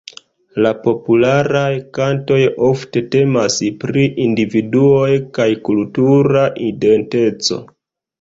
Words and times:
La 0.65 0.69
popularaj 0.85 1.73
kantoj 1.97 2.39
ofte 2.67 3.03
temas 3.15 3.57
pri 3.83 4.05
individuoj 4.25 5.11
kaj 5.37 5.47
kultura 5.69 6.47
identeco. 6.71 7.61